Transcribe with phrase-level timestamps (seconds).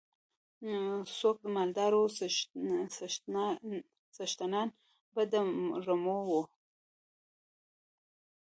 [1.17, 2.07] څوک مالدار وو
[4.15, 4.67] څښتنان
[5.13, 5.33] به د
[5.87, 6.41] رمو وو.